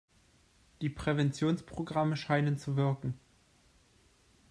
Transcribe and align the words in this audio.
Die 0.81 0.89
Präventionsprogramme 0.89 2.17
scheinen 2.17 2.57
zu 2.57 2.75
wirken. 2.75 3.13